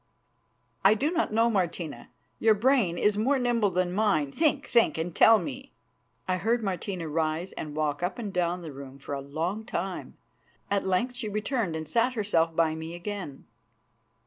[0.83, 2.09] "I do not know, Martina.
[2.39, 5.73] Your brain is more nimble than mine; think, think, and tell me."
[6.27, 10.17] I heard Martina rise and walk up and down the room for a long time.
[10.71, 13.45] At length she returned and sat herself by me again.